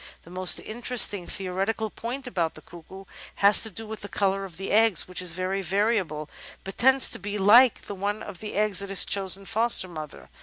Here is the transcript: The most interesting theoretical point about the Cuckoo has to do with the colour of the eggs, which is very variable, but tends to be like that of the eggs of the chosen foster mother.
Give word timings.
The 0.23 0.31
most 0.31 0.57
interesting 0.59 1.27
theoretical 1.27 1.91
point 1.91 2.25
about 2.25 2.55
the 2.55 2.63
Cuckoo 2.63 3.03
has 3.35 3.61
to 3.61 3.69
do 3.69 3.85
with 3.85 4.01
the 4.01 4.09
colour 4.09 4.45
of 4.45 4.57
the 4.57 4.71
eggs, 4.71 5.07
which 5.07 5.21
is 5.21 5.33
very 5.33 5.61
variable, 5.61 6.27
but 6.63 6.79
tends 6.79 7.07
to 7.11 7.19
be 7.19 7.37
like 7.37 7.79
that 7.83 8.01
of 8.23 8.39
the 8.39 8.55
eggs 8.55 8.81
of 8.81 8.89
the 8.89 8.95
chosen 8.95 9.45
foster 9.45 9.87
mother. 9.87 10.27